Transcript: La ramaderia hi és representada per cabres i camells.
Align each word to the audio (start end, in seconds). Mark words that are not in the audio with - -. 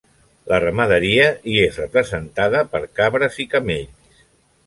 La 0.51 0.57
ramaderia 0.61 1.27
hi 1.51 1.59
és 1.65 1.77
representada 1.81 2.63
per 2.73 2.81
cabres 3.01 3.39
i 3.47 3.49
camells. 3.55 4.25